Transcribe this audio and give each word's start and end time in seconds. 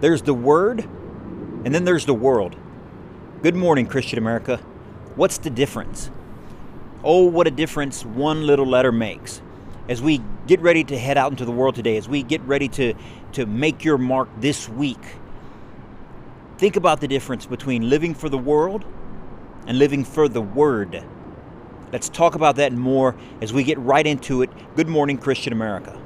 There's 0.00 0.22
the 0.22 0.34
Word, 0.34 0.80
and 1.64 1.74
then 1.74 1.84
there's 1.84 2.06
the 2.06 2.14
world. 2.14 2.54
Good 3.42 3.56
morning, 3.56 3.86
Christian 3.86 4.18
America. 4.18 4.58
What's 5.16 5.38
the 5.38 5.50
difference? 5.50 6.08
Oh, 7.02 7.24
what 7.24 7.48
a 7.48 7.50
difference 7.50 8.04
one 8.04 8.46
little 8.46 8.66
letter 8.66 8.92
makes. 8.92 9.42
As 9.88 10.00
we 10.00 10.20
get 10.46 10.60
ready 10.60 10.84
to 10.84 10.96
head 10.96 11.18
out 11.18 11.32
into 11.32 11.44
the 11.44 11.50
world 11.50 11.74
today, 11.74 11.96
as 11.96 12.08
we 12.08 12.22
get 12.22 12.40
ready 12.42 12.68
to, 12.68 12.94
to 13.32 13.44
make 13.44 13.84
your 13.84 13.98
mark 13.98 14.28
this 14.38 14.68
week, 14.68 15.04
think 16.58 16.76
about 16.76 17.00
the 17.00 17.08
difference 17.08 17.46
between 17.46 17.90
living 17.90 18.14
for 18.14 18.28
the 18.28 18.38
world 18.38 18.84
and 19.66 19.80
living 19.80 20.04
for 20.04 20.28
the 20.28 20.42
Word. 20.42 21.02
Let's 21.92 22.08
talk 22.08 22.36
about 22.36 22.54
that 22.56 22.72
more 22.72 23.16
as 23.40 23.52
we 23.52 23.64
get 23.64 23.78
right 23.78 24.06
into 24.06 24.42
it. 24.42 24.50
Good 24.76 24.88
morning, 24.88 25.18
Christian 25.18 25.52
America. 25.52 26.00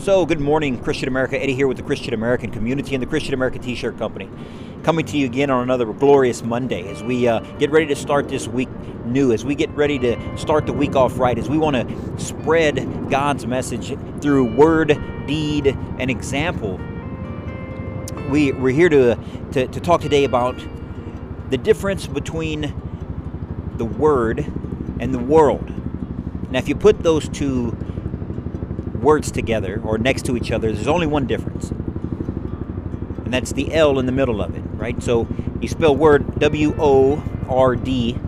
So, 0.00 0.24
good 0.24 0.40
morning, 0.40 0.82
Christian 0.82 1.08
America. 1.08 1.38
Eddie 1.38 1.52
here 1.52 1.68
with 1.68 1.76
the 1.76 1.82
Christian 1.82 2.14
American 2.14 2.50
community 2.50 2.94
and 2.94 3.02
the 3.02 3.06
Christian 3.06 3.34
American 3.34 3.60
T 3.60 3.74
shirt 3.74 3.98
company. 3.98 4.30
Coming 4.82 5.04
to 5.04 5.18
you 5.18 5.26
again 5.26 5.50
on 5.50 5.62
another 5.62 5.84
glorious 5.92 6.42
Monday 6.42 6.88
as 6.90 7.02
we 7.02 7.28
uh, 7.28 7.40
get 7.58 7.70
ready 7.70 7.84
to 7.84 7.94
start 7.94 8.26
this 8.26 8.48
week 8.48 8.70
new, 9.04 9.30
as 9.30 9.44
we 9.44 9.54
get 9.54 9.68
ready 9.72 9.98
to 9.98 10.38
start 10.38 10.64
the 10.64 10.72
week 10.72 10.96
off 10.96 11.18
right, 11.18 11.36
as 11.36 11.50
we 11.50 11.58
want 11.58 11.76
to 11.76 12.18
spread 12.18 13.10
God's 13.10 13.46
message 13.46 13.94
through 14.22 14.56
word, 14.56 14.98
deed, 15.26 15.66
and 15.66 16.10
example. 16.10 16.80
We, 18.30 18.52
we're 18.52 18.70
here 18.70 18.88
to, 18.88 19.18
to, 19.52 19.66
to 19.66 19.80
talk 19.80 20.00
today 20.00 20.24
about 20.24 20.58
the 21.50 21.58
difference 21.58 22.06
between 22.06 22.72
the 23.76 23.84
Word 23.84 24.38
and 24.98 25.12
the 25.12 25.18
world. 25.18 25.70
Now, 26.50 26.58
if 26.58 26.68
you 26.68 26.74
put 26.74 27.02
those 27.02 27.28
two 27.28 27.76
words 29.00 29.30
together 29.30 29.80
or 29.84 29.98
next 29.98 30.24
to 30.26 30.36
each 30.36 30.50
other, 30.52 30.72
there's 30.72 30.88
only 30.88 31.06
one 31.06 31.26
difference. 31.26 31.70
And 31.70 33.32
that's 33.32 33.52
the 33.52 33.74
L 33.74 33.98
in 33.98 34.06
the 34.06 34.12
middle 34.12 34.40
of 34.42 34.56
it, 34.56 34.62
right? 34.72 35.02
So 35.02 35.28
you 35.60 35.68
spell 35.68 35.94
word 35.94 36.38
W 36.40 36.74
O 36.78 37.22
R 37.48 37.76
D 37.76 38.18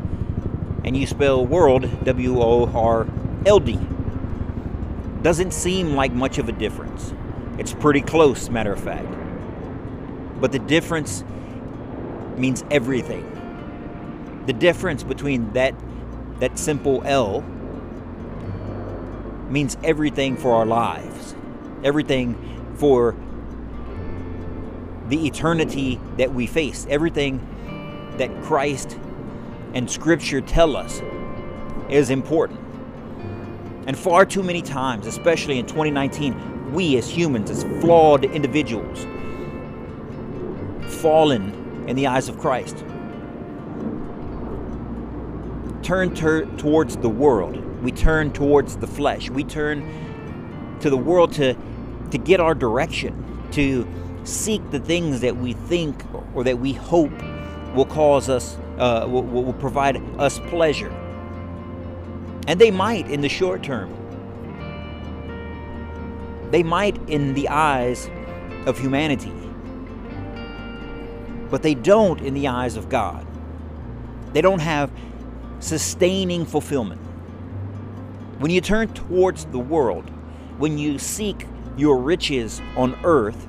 and 0.85 0.97
you 0.97 1.07
spell 1.07 1.45
world 1.45 2.05
W 2.05 2.41
O 2.43 2.67
R 2.73 3.07
L 3.47 3.61
D. 3.61 3.79
Doesn't 5.23 5.53
seem 5.53 5.95
like 5.95 6.13
much 6.13 6.39
of 6.39 6.49
a 6.49 6.53
difference. 6.53 7.15
It's 7.59 7.73
pretty 7.73 8.01
close, 8.01 8.49
matter 8.49 8.73
of 8.73 8.81
fact. 8.81 9.07
But 10.41 10.53
the 10.53 10.59
difference 10.59 11.25
means 12.37 12.65
everything. 12.71 13.29
The 14.47 14.53
difference 14.53 15.03
between 15.05 15.53
that 15.53 15.75
that 16.41 16.59
simple 16.59 17.03
L 17.05 17.45
means 19.53 19.77
everything 19.85 20.37
for 20.37 20.55
our 20.55 20.65
lives, 20.65 21.35
everything 21.85 22.75
for 22.77 23.15
the 25.09 25.27
eternity 25.27 26.01
that 26.17 26.33
we 26.33 26.47
face, 26.47 26.87
everything 26.89 27.39
that 28.17 28.43
Christ 28.43 28.99
and 29.75 29.91
Scripture 29.91 30.41
tell 30.41 30.75
us 30.75 31.03
is 31.91 32.09
important. 32.09 32.61
And 33.87 33.99
far 33.99 34.25
too 34.25 34.43
many 34.43 34.63
times, 34.63 35.07
especially 35.07 35.59
in 35.59 35.67
2019, 35.67 36.73
we 36.73 36.97
as 36.97 37.09
humans, 37.09 37.51
as 37.51 37.65
flawed 37.83 38.25
individuals, 38.25 39.07
fallen 41.01 41.85
in 41.89 41.97
the 41.97 42.07
eyes 42.07 42.31
of 42.31 42.39
Christ, 42.39 42.85
turn 45.83 46.15
ter- 46.15 46.47
towards 46.57 46.97
the 46.97 47.09
world 47.09 47.72
we 47.83 47.91
turn 47.91 48.33
towards 48.33 48.77
the 48.77 48.87
flesh. 48.87 49.29
We 49.29 49.45
turn 49.45 50.79
to 50.81 50.89
the 50.89 50.97
world 50.97 51.33
to, 51.35 51.57
to 52.11 52.19
get 52.19 52.41
our 52.41 52.55
direction, 52.55 53.49
to 53.53 53.87
seek 54.25 54.71
the 54.71 54.79
things 54.79 55.21
that 55.21 55.37
we 55.37 55.53
think 55.53 56.03
or 56.35 56.45
that 56.45 56.59
we 56.59 56.73
hope 56.73 57.13
will 57.75 57.87
cause 57.87 58.29
us, 58.29 58.57
uh, 58.79 59.07
will, 59.09 59.23
will 59.25 59.53
provide 59.55 59.97
us 60.19 60.39
pleasure. 60.49 60.91
And 62.47 62.61
they 62.61 62.71
might 62.71 63.11
in 63.11 63.21
the 63.21 63.29
short 63.29 63.63
term. 63.63 63.99
They 66.51 66.63
might 66.63 66.99
in 67.09 67.35
the 67.35 67.49
eyes 67.49 68.11
of 68.67 68.79
humanity. 68.79 69.33
But 71.51 71.63
they 71.63 71.75
don't 71.75 72.21
in 72.21 72.35
the 72.35 72.49
eyes 72.49 72.77
of 72.77 72.89
God. 72.89 73.27
They 74.33 74.41
don't 74.41 74.61
have 74.61 74.91
sustaining 75.61 76.45
fulfillment. 76.45 77.01
When 78.43 78.51
you 78.51 78.61
turn 78.61 78.89
towards 78.89 79.45
the 79.45 79.61
world, 79.61 80.11
when 80.59 80.77
you 80.77 80.99
seek 80.99 81.47
your 81.77 81.97
riches 81.99 82.61
on 82.77 82.99
earth, 83.05 83.47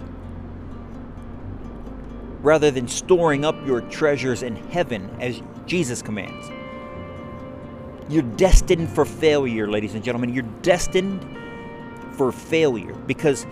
rather 2.44 2.70
than 2.70 2.88
storing 2.88 3.44
up 3.44 3.56
your 3.66 3.82
treasures 3.82 4.44
in 4.44 4.56
heaven 4.56 5.10
as 5.20 5.42
Jesus 5.66 6.04
commands, 6.04 6.48
you're 8.08 8.22
destined 8.22 8.88
for 8.88 9.04
failure, 9.04 9.68
ladies 9.68 9.96
and 9.96 10.04
gentlemen. 10.04 10.32
You're 10.32 10.44
destined 10.62 11.26
for 12.12 12.32
failure 12.32 12.94
because 12.94 13.48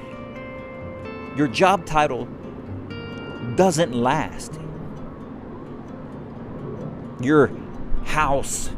your 1.35 1.47
job 1.47 1.87
title 1.87 2.27
doesn't 3.55 3.95
last. 3.95 4.59
Your 7.19 7.49
house 8.03 8.69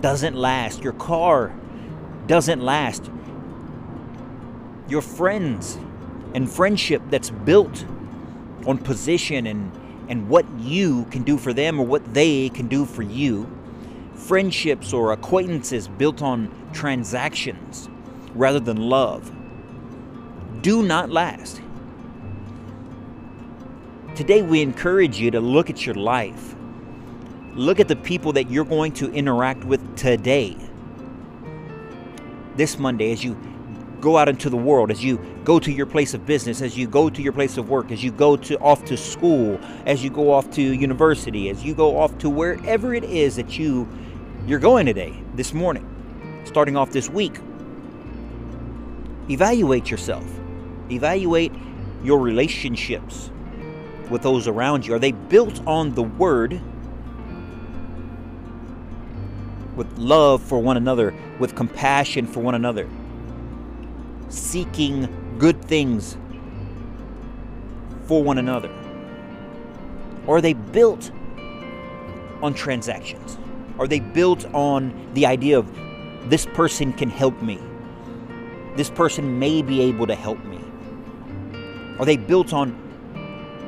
doesn't 0.00 0.34
last. 0.34 0.82
Your 0.82 0.92
car 1.10 1.52
doesn't 2.28 2.60
last. 2.60 3.10
Your 4.88 5.02
friends 5.02 5.76
and 6.34 6.48
friendship 6.48 7.02
that's 7.10 7.30
built 7.30 7.84
on 8.64 8.78
position 8.78 9.48
and, 9.48 9.72
and 10.08 10.28
what 10.28 10.46
you 10.60 11.06
can 11.06 11.24
do 11.24 11.36
for 11.36 11.52
them 11.52 11.80
or 11.80 11.84
what 11.84 12.14
they 12.14 12.48
can 12.50 12.68
do 12.68 12.84
for 12.84 13.02
you. 13.02 13.50
Friendships 14.14 14.92
or 14.92 15.10
acquaintances 15.10 15.88
built 15.88 16.22
on 16.22 16.48
transactions 16.72 17.88
rather 18.34 18.60
than 18.60 18.76
love 18.76 19.32
do 20.62 20.84
not 20.84 21.10
last. 21.10 21.60
Today, 24.14 24.42
we 24.42 24.62
encourage 24.62 25.18
you 25.18 25.32
to 25.32 25.40
look 25.40 25.70
at 25.70 25.84
your 25.86 25.96
life 25.96 26.54
Look 27.54 27.80
at 27.80 27.88
the 27.88 27.96
people 27.96 28.32
that 28.34 28.48
you're 28.48 28.64
going 28.64 28.92
to 28.92 29.12
interact 29.12 29.64
with 29.64 29.96
today. 29.96 30.56
This 32.56 32.78
Monday, 32.78 33.12
as 33.12 33.24
you 33.24 33.36
go 34.00 34.16
out 34.16 34.28
into 34.28 34.48
the 34.48 34.56
world, 34.56 34.90
as 34.90 35.04
you 35.04 35.18
go 35.44 35.60
to 35.60 35.70
your 35.70 35.86
place 35.86 36.14
of 36.14 36.26
business, 36.26 36.62
as 36.62 36.76
you 36.76 36.86
go 36.86 37.10
to 37.10 37.22
your 37.22 37.32
place 37.32 37.56
of 37.56 37.68
work, 37.68 37.92
as 37.92 38.02
you 38.02 38.10
go 38.10 38.36
to 38.36 38.58
off 38.58 38.84
to 38.86 38.96
school, 38.96 39.58
as 39.86 40.02
you 40.02 40.10
go 40.10 40.32
off 40.32 40.50
to 40.52 40.62
university, 40.62 41.50
as 41.50 41.64
you 41.64 41.74
go 41.74 41.98
off 41.98 42.16
to 42.18 42.30
wherever 42.30 42.94
it 42.94 43.04
is 43.04 43.36
that 43.36 43.58
you 43.58 43.88
you're 44.46 44.58
going 44.58 44.86
today, 44.86 45.22
this 45.34 45.52
morning, 45.52 45.86
starting 46.44 46.76
off 46.76 46.90
this 46.90 47.10
week. 47.10 47.38
Evaluate 49.28 49.90
yourself. 49.90 50.24
Evaluate 50.90 51.52
your 52.02 52.18
relationships 52.18 53.30
with 54.08 54.22
those 54.22 54.48
around 54.48 54.86
you. 54.86 54.94
Are 54.94 54.98
they 54.98 55.12
built 55.12 55.64
on 55.66 55.94
the 55.94 56.02
word 56.02 56.60
with 59.76 59.98
love 59.98 60.42
for 60.42 60.58
one 60.60 60.76
another, 60.76 61.14
with 61.38 61.54
compassion 61.54 62.26
for 62.26 62.40
one 62.40 62.54
another, 62.54 62.88
seeking 64.28 65.08
good 65.38 65.64
things 65.64 66.16
for 68.04 68.22
one 68.22 68.38
another? 68.38 68.70
Or 70.26 70.36
are 70.36 70.40
they 70.40 70.54
built 70.54 71.10
on 72.42 72.54
transactions? 72.54 73.38
Are 73.78 73.86
they 73.86 74.00
built 74.00 74.44
on 74.54 75.10
the 75.14 75.26
idea 75.26 75.58
of 75.58 75.66
this 76.28 76.46
person 76.46 76.92
can 76.92 77.08
help 77.08 77.40
me? 77.40 77.58
This 78.76 78.90
person 78.90 79.38
may 79.38 79.62
be 79.62 79.80
able 79.82 80.06
to 80.06 80.14
help 80.14 80.42
me? 80.44 80.60
Are 81.98 82.04
they 82.04 82.16
built 82.16 82.52
on 82.52 82.76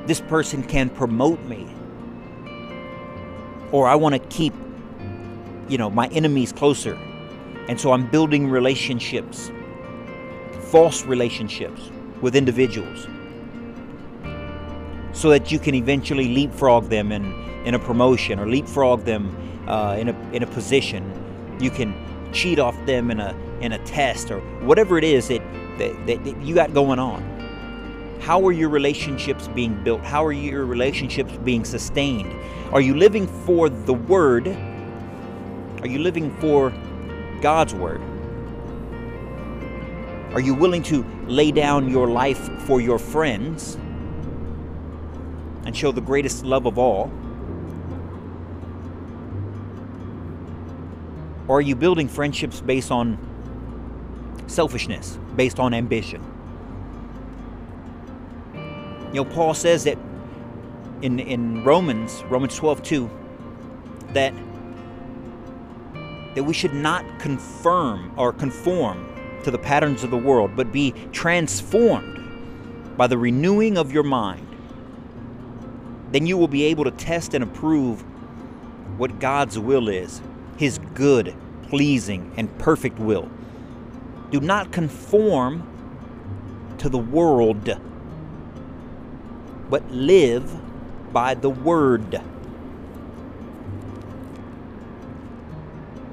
this 0.06 0.20
person 0.20 0.62
can 0.62 0.90
promote 0.90 1.40
me? 1.44 1.66
Or 3.72 3.88
I 3.88 3.94
want 3.94 4.14
to 4.14 4.19
keep 4.28 4.52
you 5.69 5.79
know, 5.79 5.91
my 5.91 6.06
enemies 6.09 6.53
closer. 6.53 6.94
And 7.69 7.81
so 7.81 7.93
I'm 7.93 8.09
building 8.11 8.49
relationships, 8.49 9.50
false 10.70 11.05
relationships 11.05 11.91
with 12.20 12.35
individuals, 12.37 13.06
so 15.12 15.31
that 15.31 15.53
you 15.53 15.59
can 15.59 15.75
eventually 15.75 16.35
leapfrog 16.35 16.88
them 16.88 17.12
in, 17.12 17.25
in 17.64 17.75
a 17.75 17.79
promotion 17.79 18.38
or 18.38 18.49
leapfrog 18.49 19.05
them 19.05 19.37
uh, 19.69 19.97
in, 19.99 20.09
a, 20.09 20.31
in 20.32 20.43
a 20.43 20.47
position. 20.47 21.03
You 21.61 21.70
can 21.70 21.94
cheat 22.32 22.58
off 22.58 22.76
them 22.87 23.11
in 23.11 23.20
a, 23.20 23.37
in 23.61 23.73
a 23.73 23.79
test 23.85 24.31
or 24.31 24.41
whatever 24.65 24.99
it 24.99 25.05
is 25.05 25.29
that, 25.29 25.43
that, 25.79 26.06
that, 26.06 26.25
that 26.25 26.43
you 26.43 26.55
got 26.55 26.75
going 26.75 26.99
on. 26.99 27.23
How 28.20 28.44
are 28.47 28.53
your 28.53 28.69
relationships 28.69 29.49
being 29.49 29.82
built? 29.82 30.00
How 30.03 30.25
are 30.25 30.32
your 30.32 30.65
relationships 30.65 31.32
being 31.44 31.65
sustained? 31.65 32.32
Are 32.73 32.81
you 32.81 32.97
living 32.97 33.26
for 33.26 33.69
the 33.69 33.94
word 33.94 34.56
Are 35.82 35.88
you 35.88 35.99
living 35.99 36.34
for 36.37 36.73
God's 37.40 37.75
word? 37.75 38.00
Are 40.32 40.40
you 40.40 40.55
willing 40.55 40.82
to 40.84 41.05
lay 41.26 41.52
down 41.52 41.90
your 41.90 42.08
life 42.08 42.38
for 42.62 42.81
your 42.81 42.99
friends 42.99 43.76
and 45.67 45.76
show 45.76 45.93
the 45.93 46.00
greatest 46.00 46.44
love 46.44 46.67
of 46.67 46.79
all? 46.79 47.11
Or 51.49 51.58
are 51.58 51.61
you 51.61 51.75
building 51.75 52.08
friendships 52.08 52.61
based 52.61 52.90
on 52.90 53.19
selfishness, 54.46 55.19
based 55.37 55.58
on 55.58 55.75
ambition? 55.75 56.23
You 59.12 59.23
know, 59.23 59.25
Paul 59.25 59.52
says 59.52 59.84
that 59.84 59.99
in, 61.02 61.19
in 61.19 61.64
Romans, 61.64 62.23
Romans 62.31 62.56
12 62.56 62.82
2, 62.82 63.11
that, 64.14 64.32
that 66.34 66.44
we 66.44 66.55
should 66.55 66.75
not 66.75 67.05
confirm 67.19 68.12
or 68.17 68.32
conform 68.32 69.08
to 69.44 69.50
the 69.50 69.58
patterns 69.58 70.05
of 70.05 70.11
the 70.11 70.17
world, 70.17 70.52
but 70.56 70.73
be 70.73 70.93
transformed 71.12 72.96
by 72.96 73.06
the 73.06 73.19
renewing 73.19 73.76
of 73.76 73.93
your 73.93 74.02
mind. 74.02 74.46
Then 76.12 76.26
you 76.26 76.37
will 76.37 76.49
be 76.49 76.64
able 76.64 76.84
to 76.84 76.90
test 76.90 77.34
and 77.34 77.43
approve 77.43 78.02
what 78.99 79.19
God's 79.19 79.58
will 79.58 79.88
is, 79.88 80.20
His 80.56 80.79
good, 80.94 81.34
pleasing, 81.69 82.32
and 82.37 82.56
perfect 82.58 82.99
will. 82.99 83.31
Do 84.31 84.40
not 84.40 84.73
conform 84.73 85.67
to 86.79 86.88
the 86.88 86.99
world, 86.99 87.79
but 89.70 89.90
live 89.90 90.52
by 91.12 91.34
the 91.34 91.50
Word. 91.50 92.20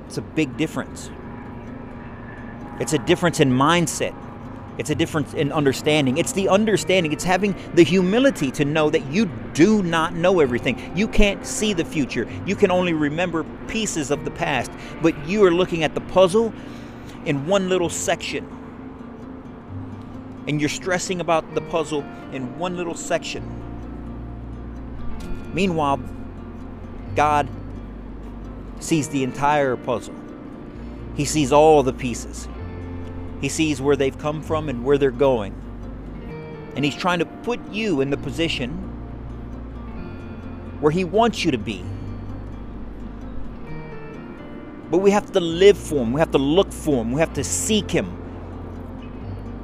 It's 0.10 0.18
a 0.18 0.24
big 0.24 0.58
difference. 0.58 1.12
It's 2.80 2.94
a 2.94 2.98
difference 2.98 3.40
in 3.40 3.52
mindset. 3.52 4.16
It's 4.80 4.90
a 4.90 4.96
difference 4.96 5.36
in 5.36 5.52
understanding. 5.52 6.18
It's 6.18 6.32
the 6.32 6.50
understanding. 6.50 7.12
It's 7.12 7.24
having 7.24 7.56
the 7.76 7.84
humility 7.84 8.50
to 8.54 8.66
know 8.66 8.90
that 8.90 9.06
you 9.12 9.28
do 9.54 9.84
not 9.84 10.16
know 10.16 10.40
everything. 10.40 10.98
You 10.98 11.08
can't 11.08 11.46
see 11.46 11.74
the 11.74 11.86
future. 11.86 12.28
You 12.48 12.56
can 12.56 12.72
only 12.72 12.94
remember 12.94 13.44
pieces 13.68 14.10
of 14.10 14.26
the 14.26 14.32
past. 14.32 14.72
But 15.04 15.28
you 15.28 15.46
are 15.46 15.52
looking 15.52 15.84
at 15.84 15.94
the 15.94 16.02
puzzle 16.02 16.56
in 17.26 17.46
one 17.46 17.70
little 17.70 17.90
section. 17.90 18.48
And 20.48 20.60
you're 20.60 20.70
stressing 20.70 21.22
about 21.22 21.54
the 21.54 21.62
puzzle 21.62 22.02
in 22.32 22.58
one 22.58 22.76
little 22.76 22.96
section. 22.96 23.44
Meanwhile, 25.54 26.00
God 27.16 27.48
sees 28.80 29.10
the 29.10 29.24
entire 29.24 29.76
puzzle. 29.76 30.16
He 31.16 31.26
sees 31.26 31.52
all 31.52 31.84
the 31.84 31.94
pieces. 31.94 32.48
He 33.42 33.50
sees 33.50 33.82
where 33.82 33.96
they've 33.96 34.18
come 34.18 34.42
from 34.42 34.70
and 34.70 34.84
where 34.84 34.98
they're 34.98 35.12
going. 35.12 35.54
And 36.76 36.84
He's 36.84 36.96
trying 36.96 37.20
to 37.20 37.26
put 37.26 37.60
you 37.72 38.02
in 38.02 38.10
the 38.10 38.18
position 38.18 38.72
where 40.80 40.92
He 40.92 41.04
wants 41.04 41.44
you 41.44 41.52
to 41.52 41.58
be. 41.58 41.84
But 44.90 45.00
we 45.00 45.12
have 45.12 45.32
to 45.34 45.40
live 45.40 45.78
for 45.78 45.96
Him, 45.96 46.14
we 46.14 46.20
have 46.20 46.32
to 46.32 46.38
look 46.38 46.72
for 46.72 47.02
Him, 47.02 47.12
we 47.12 47.20
have 47.20 47.34
to 47.34 47.44
seek 47.44 47.92
Him. 47.92 48.16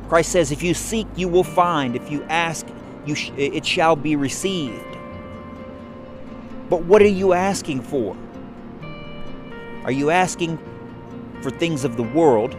Christ 0.08 0.32
says, 0.32 0.52
If 0.52 0.62
you 0.62 0.74
seek, 0.74 1.08
you 1.16 1.28
will 1.28 1.44
find. 1.44 1.96
If 1.96 2.12
you 2.12 2.24
ask, 2.24 2.68
you 3.06 3.16
sh- 3.16 3.32
it 3.38 3.66
shall 3.66 3.96
be 3.96 4.16
received. 4.16 4.84
But 6.70 6.84
what 6.84 7.02
are 7.02 7.08
you 7.08 7.34
asking 7.34 7.82
for? 7.82 8.16
Are 9.86 9.92
you 9.92 10.10
asking 10.10 10.58
for 11.42 11.52
things 11.52 11.84
of 11.86 11.96
the 11.96 12.02
world? 12.02 12.56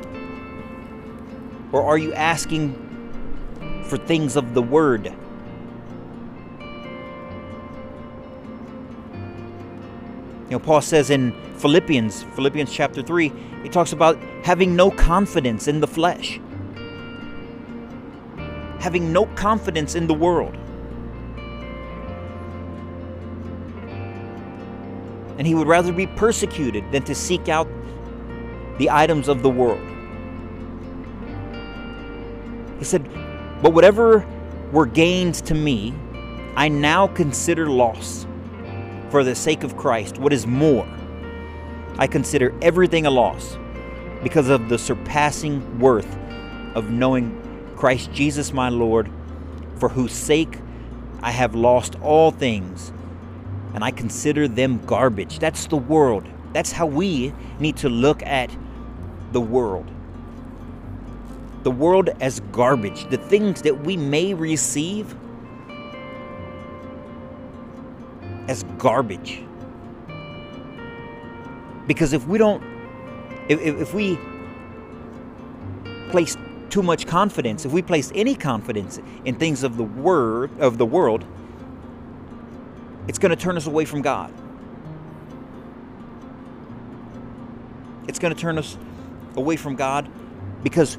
Or 1.72 1.82
are 1.82 1.98
you 1.98 2.14
asking 2.14 3.82
for 3.88 3.96
things 3.96 4.36
of 4.36 4.54
the 4.54 4.62
Word? 4.62 5.12
You 10.44 10.52
know, 10.52 10.60
Paul 10.60 10.80
says 10.80 11.10
in 11.10 11.32
Philippians, 11.56 12.22
Philippians 12.22 12.72
chapter 12.72 13.02
3, 13.02 13.32
he 13.64 13.68
talks 13.68 13.92
about 13.92 14.16
having 14.44 14.76
no 14.76 14.92
confidence 14.92 15.66
in 15.66 15.80
the 15.80 15.88
flesh, 15.88 16.38
having 18.78 19.12
no 19.12 19.26
confidence 19.34 19.96
in 19.96 20.06
the 20.06 20.14
world. 20.14 20.56
And 25.38 25.46
he 25.46 25.54
would 25.54 25.68
rather 25.68 25.92
be 25.92 26.06
persecuted 26.06 26.84
than 26.92 27.02
to 27.04 27.14
seek 27.14 27.48
out 27.48 27.68
the 28.78 28.90
items 28.90 29.28
of 29.28 29.42
the 29.42 29.50
world. 29.50 29.80
He 32.78 32.84
said, 32.84 33.08
But 33.62 33.72
whatever 33.72 34.26
were 34.72 34.86
gains 34.86 35.40
to 35.42 35.54
me, 35.54 35.94
I 36.56 36.68
now 36.68 37.06
consider 37.08 37.68
loss 37.68 38.26
for 39.10 39.24
the 39.24 39.34
sake 39.34 39.62
of 39.62 39.76
Christ. 39.76 40.18
What 40.18 40.32
is 40.32 40.46
more, 40.46 40.86
I 41.98 42.06
consider 42.06 42.54
everything 42.62 43.06
a 43.06 43.10
loss 43.10 43.58
because 44.22 44.48
of 44.48 44.68
the 44.68 44.78
surpassing 44.78 45.78
worth 45.78 46.16
of 46.74 46.90
knowing 46.90 47.42
Christ 47.76 48.12
Jesus 48.12 48.52
my 48.52 48.68
Lord, 48.68 49.10
for 49.78 49.88
whose 49.88 50.12
sake 50.12 50.58
I 51.22 51.30
have 51.30 51.54
lost 51.54 51.96
all 52.02 52.30
things 52.30 52.92
and 53.74 53.84
I 53.84 53.90
consider 53.90 54.48
them 54.48 54.84
garbage. 54.86 55.38
That's 55.38 55.66
the 55.66 55.76
world. 55.76 56.26
That's 56.52 56.72
how 56.72 56.86
we 56.86 57.32
need 57.60 57.76
to 57.78 57.88
look 57.88 58.22
at 58.22 58.50
the 59.32 59.40
world. 59.40 59.90
The 61.62 61.70
world 61.70 62.10
as 62.20 62.40
garbage. 62.52 63.08
The 63.10 63.18
things 63.18 63.62
that 63.62 63.80
we 63.80 63.96
may 63.96 64.34
receive 64.34 65.14
as 68.48 68.62
garbage. 68.78 69.42
Because 71.86 72.12
if 72.12 72.26
we 72.26 72.38
don't, 72.38 72.62
if, 73.48 73.60
if 73.60 73.94
we 73.94 74.18
place 76.10 76.36
too 76.70 76.82
much 76.82 77.06
confidence, 77.06 77.64
if 77.64 77.72
we 77.72 77.82
place 77.82 78.10
any 78.14 78.34
confidence 78.34 79.00
in 79.24 79.36
things 79.36 79.62
of 79.62 79.76
the 79.76 79.84
word 79.84 80.50
of 80.60 80.78
the 80.78 80.86
world, 80.86 81.24
it's 83.08 83.18
going 83.18 83.30
to 83.30 83.36
turn 83.36 83.56
us 83.56 83.66
away 83.66 83.84
from 83.84 84.02
God. 84.02 84.32
It's 88.08 88.18
going 88.18 88.34
to 88.34 88.40
turn 88.40 88.58
us 88.58 88.76
away 89.36 89.56
from 89.56 89.76
God 89.76 90.10
because 90.62 90.98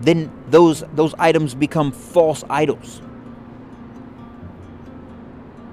then 0.00 0.30
those 0.48 0.82
those 0.94 1.14
items 1.18 1.54
become 1.54 1.92
false 1.92 2.44
idols. 2.48 3.00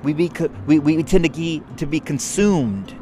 We, 0.04 0.14
be, 0.14 0.32
we, 0.66 0.80
we 0.80 1.04
tend 1.04 1.26
to, 1.26 1.30
be, 1.30 1.62
to 1.78 1.86
be 1.86 2.00
consumed 2.00 2.96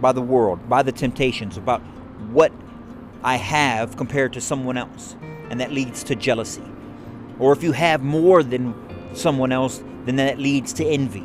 by 0.00 0.12
the 0.12 0.22
world, 0.22 0.68
by 0.70 0.82
the 0.82 0.92
temptations, 0.92 1.58
about 1.58 1.82
what 2.30 2.50
I 3.22 3.36
have 3.36 3.96
compared 3.96 4.32
to 4.34 4.40
someone 4.40 4.78
else. 4.78 5.16
And 5.50 5.60
that 5.60 5.70
leads 5.70 6.02
to 6.04 6.14
jealousy. 6.14 6.62
Or 7.38 7.52
if 7.52 7.62
you 7.62 7.72
have 7.72 8.02
more 8.02 8.42
than 8.42 8.74
someone 9.14 9.52
else, 9.52 9.82
then 10.04 10.16
that 10.16 10.38
leads 10.38 10.72
to 10.74 10.84
envy. 10.84 11.24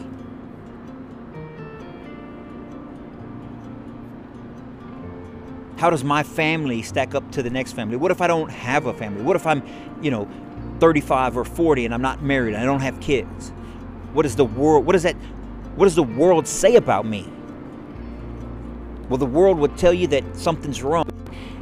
How 5.77 5.89
does 5.89 6.03
my 6.03 6.23
family 6.23 6.81
stack 6.81 7.15
up 7.15 7.31
to 7.31 7.41
the 7.41 7.49
next 7.49 7.71
family? 7.71 7.95
What 7.95 8.11
if 8.11 8.21
I 8.21 8.27
don't 8.27 8.49
have 8.49 8.85
a 8.85 8.93
family? 8.93 9.21
What 9.21 9.37
if 9.37 9.47
I'm, 9.47 9.63
you 10.01 10.11
know, 10.11 10.27
35 10.79 11.37
or 11.37 11.45
40 11.45 11.85
and 11.85 11.93
I'm 11.93 12.01
not 12.01 12.21
married 12.21 12.53
and 12.53 12.61
I 12.61 12.65
don't 12.65 12.81
have 12.81 12.99
kids? 12.99 13.49
What 14.11 14.25
is 14.25 14.35
the 14.35 14.45
world 14.45 14.85
what 14.85 14.93
does 14.93 15.03
that 15.03 15.15
what 15.75 15.85
does 15.85 15.95
the 15.95 16.03
world 16.03 16.47
say 16.47 16.75
about 16.75 17.05
me? 17.05 17.31
Well, 19.07 19.17
the 19.17 19.25
world 19.25 19.57
would 19.59 19.77
tell 19.77 19.93
you 19.93 20.07
that 20.07 20.35
something's 20.35 20.83
wrong. 20.83 21.05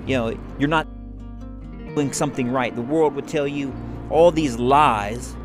You 0.07 0.15
know, 0.15 0.39
you're 0.57 0.67
not 0.67 0.87
doing 1.93 2.11
something 2.11 2.51
right. 2.51 2.75
The 2.75 2.81
world 2.81 3.13
would 3.15 3.27
tell 3.27 3.47
you 3.47 3.73
all 4.09 4.31
these 4.31 4.57
lies 4.57 5.35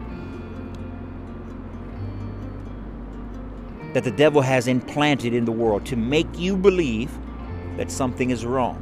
that 3.92 4.04
the 4.04 4.10
devil 4.10 4.40
has 4.40 4.68
implanted 4.68 5.34
in 5.34 5.44
the 5.44 5.52
world 5.52 5.84
to 5.86 5.96
make 5.96 6.38
you 6.38 6.56
believe 6.56 7.10
that 7.76 7.90
something 7.90 8.30
is 8.30 8.44
wrong, 8.44 8.78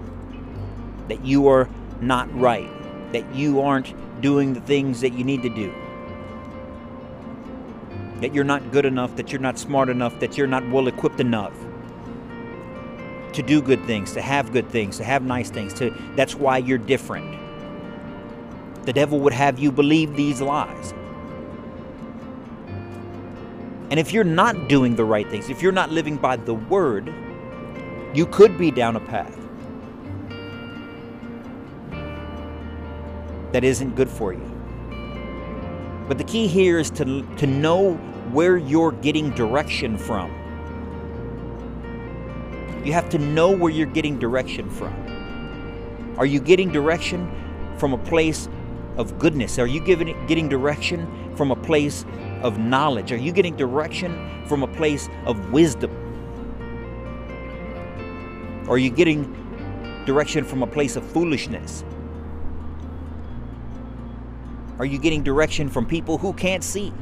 that 1.08 1.24
you 1.24 1.48
are 1.48 1.68
not 2.00 2.32
right, 2.38 2.70
that 3.12 3.34
you 3.34 3.60
aren't 3.60 3.92
doing 4.20 4.54
the 4.54 4.60
things 4.60 5.00
that 5.00 5.12
you 5.12 5.24
need 5.24 5.42
to 5.42 5.48
do, 5.48 5.74
that 8.20 8.34
you're 8.34 8.44
not 8.44 8.70
good 8.70 8.84
enough, 8.84 9.16
that 9.16 9.32
you're 9.32 9.40
not 9.40 9.58
smart 9.58 9.88
enough, 9.88 10.18
that 10.20 10.36
you're 10.36 10.46
not 10.46 10.68
well 10.70 10.88
equipped 10.88 11.20
enough 11.20 11.54
to 13.32 13.42
do 13.42 13.62
good 13.62 13.84
things, 13.84 14.12
to 14.12 14.20
have 14.20 14.52
good 14.52 14.68
things, 14.68 14.96
to 14.98 15.04
have 15.04 15.22
nice 15.22 15.50
things, 15.50 15.72
to 15.74 15.90
that's 16.16 16.34
why 16.34 16.58
you're 16.58 16.78
different. 16.78 17.38
The 18.84 18.92
devil 18.92 19.20
would 19.20 19.32
have 19.32 19.58
you 19.58 19.70
believe 19.70 20.16
these 20.16 20.40
lies. 20.40 20.94
And 23.90 23.98
if 24.00 24.12
you're 24.12 24.24
not 24.24 24.68
doing 24.68 24.96
the 24.96 25.04
right 25.04 25.28
things, 25.28 25.50
if 25.50 25.62
you're 25.62 25.72
not 25.72 25.90
living 25.90 26.16
by 26.16 26.36
the 26.36 26.54
word, 26.54 27.12
You 28.12 28.26
could 28.26 28.58
be 28.58 28.72
down 28.72 28.96
a 28.96 29.00
path 29.00 29.38
that 33.52 33.62
isn't 33.62 33.94
good 33.94 34.08
for 34.10 34.32
you. 34.32 34.50
But 36.08 36.18
the 36.18 36.24
key 36.24 36.48
here 36.48 36.80
is 36.80 36.90
to, 36.92 37.22
to 37.36 37.46
know 37.46 37.94
where 38.32 38.56
you're 38.56 38.90
getting 38.92 39.30
direction 39.30 39.96
from. 39.96 40.32
You 42.84 42.92
have 42.94 43.08
to 43.10 43.18
know 43.18 43.50
where 43.50 43.70
you're 43.70 43.86
getting 43.86 44.18
direction 44.18 44.68
from. 44.70 44.94
Are 46.18 46.26
you 46.26 46.40
getting 46.40 46.72
direction 46.72 47.30
from 47.78 47.92
a 47.92 47.98
place 47.98 48.48
of 48.96 49.18
goodness? 49.20 49.58
Are 49.60 49.68
you 49.68 49.80
giving, 49.80 50.26
getting 50.26 50.48
direction 50.48 51.06
from 51.36 51.52
a 51.52 51.56
place 51.56 52.04
of 52.42 52.58
knowledge? 52.58 53.12
Are 53.12 53.16
you 53.16 53.32
getting 53.32 53.56
direction 53.56 54.44
from 54.46 54.62
a 54.62 54.66
place 54.66 55.08
of 55.26 55.52
wisdom? 55.52 55.90
Or 58.66 58.74
are 58.74 58.78
you 58.78 58.90
getting 58.90 59.24
direction 60.06 60.44
from 60.44 60.62
a 60.62 60.66
place 60.66 60.96
of 60.96 61.04
foolishness? 61.04 61.84
Are 64.78 64.84
you 64.84 64.98
getting 64.98 65.22
direction 65.22 65.68
from 65.68 65.86
people 65.86 66.18
who 66.18 66.32
can't 66.32 66.64
see? 66.64 66.92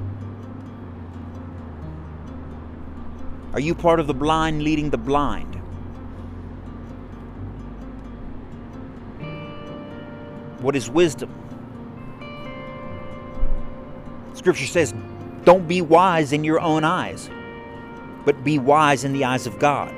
Are 3.52 3.60
you 3.60 3.74
part 3.74 4.00
of 4.00 4.06
the 4.06 4.14
blind 4.14 4.62
leading 4.62 4.90
the 4.90 4.98
blind? 4.98 5.54
What 10.60 10.74
is 10.74 10.90
wisdom? 10.90 11.32
Scripture 14.34 14.66
says, 14.66 14.94
don't 15.48 15.66
be 15.66 15.80
wise 15.80 16.34
in 16.34 16.44
your 16.44 16.60
own 16.60 16.84
eyes, 16.84 17.30
but 18.26 18.44
be 18.44 18.58
wise 18.58 19.02
in 19.02 19.14
the 19.14 19.24
eyes 19.24 19.46
of 19.46 19.58
God. 19.58 19.94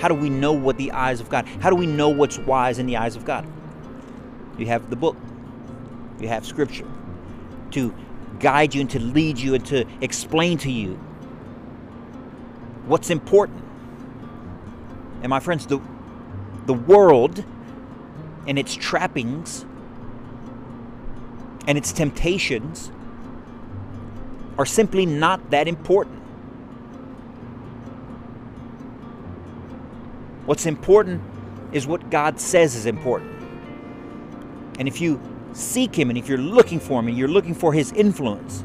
How 0.00 0.08
do 0.08 0.14
we 0.14 0.30
know 0.30 0.54
what 0.54 0.78
the 0.78 0.92
eyes 0.92 1.20
of 1.20 1.28
God? 1.28 1.46
How 1.60 1.68
do 1.68 1.76
we 1.76 1.84
know 1.84 2.08
what's 2.08 2.38
wise 2.38 2.78
in 2.78 2.86
the 2.86 2.96
eyes 2.96 3.14
of 3.14 3.26
God? 3.26 3.46
You 4.56 4.64
have 4.64 4.88
the 4.88 4.96
book. 4.96 5.14
You 6.18 6.28
have 6.28 6.46
scripture 6.46 6.86
to 7.72 7.94
guide 8.40 8.74
you 8.74 8.80
and 8.80 8.88
to 8.88 8.98
lead 8.98 9.36
you 9.36 9.54
and 9.54 9.66
to 9.66 9.84
explain 10.00 10.56
to 10.56 10.72
you 10.72 10.94
what's 12.86 13.10
important. 13.10 13.62
And 15.20 15.28
my 15.28 15.40
friends, 15.40 15.66
the 15.66 15.82
the 16.64 16.72
world 16.72 17.44
and 18.46 18.58
its 18.58 18.74
trappings 18.74 19.66
and 21.66 21.76
its 21.76 21.92
temptations 21.92 22.90
are 24.58 24.66
simply 24.66 25.06
not 25.06 25.50
that 25.50 25.68
important. 25.68 26.20
What's 30.44 30.66
important 30.66 31.22
is 31.72 31.86
what 31.86 32.10
God 32.10 32.40
says 32.40 32.74
is 32.74 32.86
important. 32.86 33.30
And 34.78 34.88
if 34.88 35.00
you 35.00 35.20
seek 35.52 35.94
Him 35.94 36.10
and 36.10 36.18
if 36.18 36.28
you're 36.28 36.38
looking 36.38 36.80
for 36.80 36.98
Him 36.98 37.08
and 37.08 37.16
you're 37.16 37.28
looking 37.28 37.54
for 37.54 37.72
His 37.72 37.92
influence, 37.92 38.64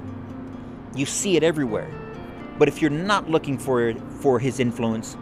you 0.96 1.06
see 1.06 1.38
it 1.38 1.44
everywhere. 1.44 1.92
But 2.58 2.68
if 2.68 2.82
you're 2.82 2.92
not 2.92 3.30
looking 3.30 3.58
for, 3.58 3.90
it, 3.90 4.02
for 4.20 4.40
His 4.40 4.60
influence, 4.60 5.16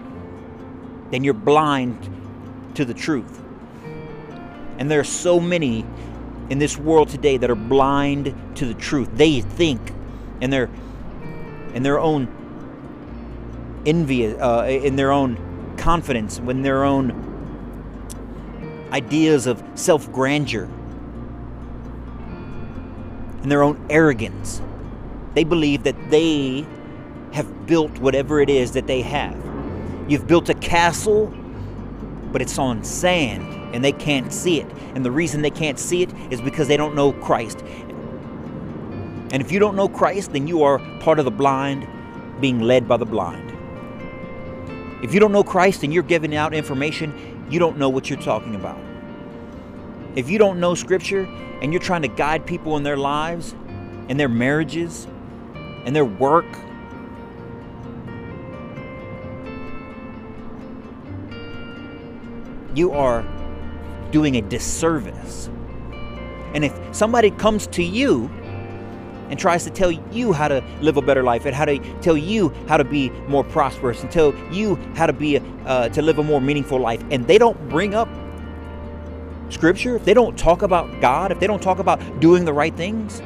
then 1.10 1.24
you're 1.24 1.34
blind 1.34 2.10
to 2.76 2.86
the 2.86 2.94
truth. 2.94 3.42
And 4.78 4.90
there 4.90 5.00
are 5.00 5.04
so 5.04 5.40
many 5.40 5.86
in 6.50 6.60
this 6.60 6.78
world 6.78 7.10
today 7.10 7.38
that 7.38 7.50
are 7.50 7.56
blind 7.56 8.34
to 8.56 8.66
the 8.66 8.74
truth. 8.74 9.10
They 9.14 9.42
think 9.42 9.82
in 10.42 10.50
their 10.50 10.70
in 11.74 11.84
their 11.84 12.00
own 12.00 12.28
envy, 13.86 14.28
uh, 14.28 14.66
in 14.66 14.96
their 14.96 15.12
own 15.12 15.76
confidence, 15.78 16.40
in 16.40 16.62
their 16.62 16.84
own 16.84 17.30
ideas 18.92 19.48
of 19.48 19.64
self 19.76 20.12
grandeur, 20.12 20.70
in 23.44 23.50
their 23.50 23.64
own 23.64 23.84
arrogance. 23.90 24.62
They 25.34 25.46
believe 25.46 25.84
that 25.84 25.96
they 26.10 26.66
have 27.32 27.66
built 27.66 27.98
whatever 28.00 28.42
it 28.42 28.50
is 28.50 28.74
that 28.74 28.88
they 28.88 29.02
have. 29.02 29.38
You've 30.10 30.28
built 30.28 30.50
a 30.50 30.54
castle, 30.56 31.28
but 32.34 32.42
it's 32.42 32.58
on 32.58 32.84
sand 32.84 33.62
and 33.74 33.84
they 33.84 33.94
can't 33.94 34.34
see 34.34 34.60
it. 34.60 34.68
And 34.96 35.06
the 35.06 35.12
reason 35.12 35.42
they 35.42 35.50
can't 35.50 35.80
see 35.80 36.02
it 36.02 36.12
is 36.30 36.42
because 36.42 36.68
they 36.68 36.76
don't 36.76 36.96
know 36.96 37.14
Christ. 37.14 37.64
And 39.32 39.42
if 39.42 39.52
you 39.52 39.60
don't 39.60 39.76
know 39.76 39.88
Christ, 39.88 40.34
then 40.34 40.48
you 40.48 40.64
are 40.64 40.80
part 41.00 41.20
of 41.20 41.26
the 41.26 41.32
blind 41.32 41.88
being 42.42 42.60
led 42.60 42.88
by 42.88 42.98
the 42.98 43.06
blind. 43.06 43.50
If 45.04 45.14
you 45.14 45.20
don't 45.20 45.32
know 45.32 45.44
Christ 45.44 45.84
and 45.84 45.94
you're 45.94 46.04
giving 46.04 46.36
out 46.36 46.54
information, 46.54 47.48
you 47.50 47.58
don't 47.60 47.78
know 47.78 47.90
what 47.90 48.10
you're 48.10 48.22
talking 48.22 48.56
about. 48.56 48.80
If 50.16 50.30
you 50.30 50.38
don't 50.38 50.60
know 50.60 50.76
Scripture 50.76 51.24
and 51.62 51.72
you're 51.72 51.82
trying 51.82 52.02
to 52.02 52.08
guide 52.08 52.46
people 52.46 52.76
in 52.78 52.84
their 52.84 52.98
lives, 52.98 53.56
in 54.10 54.18
their 54.18 54.30
marriages, 54.30 55.08
in 55.86 55.94
their 55.94 56.06
work, 56.06 56.46
you 62.76 62.92
are 62.92 63.26
doing 64.12 64.36
a 64.36 64.42
disservice. 64.42 65.50
And 66.54 66.66
if 66.66 66.78
somebody 66.92 67.32
comes 67.32 67.68
to 67.68 67.84
you 67.84 68.30
and 69.32 69.40
tries 69.40 69.64
to 69.64 69.70
tell 69.70 69.90
you 69.90 70.34
how 70.34 70.48
to 70.50 70.64
live 70.82 70.98
a 70.98 71.02
better 71.02 71.24
life 71.24 71.46
and 71.46 71.56
how 71.56 71.66
to 71.66 71.80
tell 72.02 72.18
you 72.18 72.50
how 72.68 72.78
to 72.78 72.84
be 72.84 73.10
more 73.28 73.44
prosperous 73.46 74.04
and 74.04 74.12
tell 74.12 74.36
you 74.52 74.76
how 74.94 75.08
to 75.08 75.14
be 75.14 75.40
uh, 75.66 75.90
to 75.90 76.02
live 76.02 76.20
a 76.20 76.24
more 76.24 76.42
meaningful 76.42 76.78
life. 76.78 77.02
And 77.10 77.26
they 77.26 77.38
don't 77.38 77.58
bring 77.70 77.96
up 77.96 78.10
scripture. 79.50 79.96
If 79.96 80.06
they 80.06 80.14
don't 80.14 80.38
talk 80.38 80.62
about 80.62 81.02
god 81.02 81.32
if 81.32 81.40
they 81.40 81.48
don't 81.48 81.62
talk 81.62 81.80
about 81.80 82.20
doing 82.20 82.46
the 82.46 82.54
right 82.54 82.76
things 82.76 83.22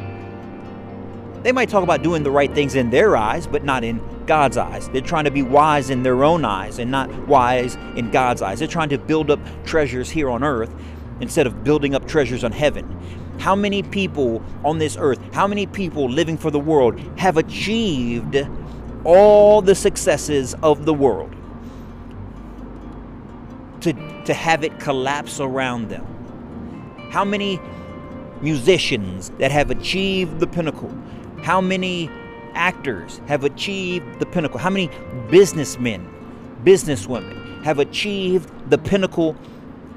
they 1.44 1.52
might 1.52 1.70
talk 1.70 1.84
about 1.84 2.02
doing 2.02 2.24
the 2.24 2.32
right 2.32 2.54
things 2.54 2.74
in 2.74 2.90
their 2.90 3.16
eyes 3.16 3.46
but 3.46 3.64
not 3.64 3.84
in 3.84 4.02
god's 4.26 4.58
eyes. 4.58 4.90
They're 4.90 5.02
trying 5.02 5.26
to 5.26 5.32
be 5.32 5.44
wise 5.44 5.92
in 5.92 6.02
their 6.02 6.24
own 6.24 6.46
eyes 6.46 6.80
and 6.80 6.90
not 6.90 7.12
wise 7.28 7.76
in 7.96 8.10
god's 8.10 8.42
eyes. 8.42 8.60
They're 8.60 8.68
trying 8.68 8.90
to 8.90 8.98
build 8.98 9.30
up 9.30 9.40
treasures 9.64 10.10
here 10.10 10.30
on 10.30 10.44
earth 10.44 10.74
instead 11.22 11.48
of 11.48 11.64
building 11.64 11.96
up 11.96 12.08
treasures 12.08 12.44
on 12.44 12.52
heaven 12.52 12.86
how 13.40 13.56
many 13.56 13.84
people 13.84 14.42
on 14.64 14.78
this 14.78 14.98
earth, 15.00 15.20
how 15.34 15.48
many 15.48 15.66
people 15.66 16.10
living 16.10 16.38
for 16.38 16.52
the 16.52 16.60
world 16.60 17.00
have 17.18 17.38
achieved 17.38 18.38
all 19.04 19.62
the 19.62 19.76
successes 19.76 20.56
of 20.64 20.86
the 20.86 20.94
world 20.94 21.36
to, 23.82 23.94
to 24.26 24.34
have 24.34 24.64
it 24.64 24.80
collapse 24.80 25.40
around 25.40 25.90
them? 25.90 26.06
How 27.12 27.24
many 27.24 27.60
musicians 28.42 29.30
that 29.40 29.52
have 29.52 29.70
achieved 29.70 30.40
the 30.40 30.48
pinnacle? 30.48 30.94
How 31.44 31.62
many 31.62 32.10
actors 32.54 33.22
have 33.28 33.44
achieved 33.44 34.20
the 34.20 34.26
pinnacle? 34.26 34.60
How 34.60 34.70
many 34.70 34.90
businessmen, 35.30 36.10
businesswomen 36.64 37.64
have 37.64 37.80
achieved 37.80 38.50
the 38.70 38.78
pinnacle 38.78 39.36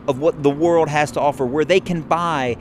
of 0.08 0.18
what 0.18 0.42
the 0.42 0.50
world 0.50 0.88
has 0.88 1.12
to 1.12 1.20
offer, 1.20 1.44
where 1.46 1.64
they 1.64 1.78
can 1.78 2.00
buy 2.00 2.56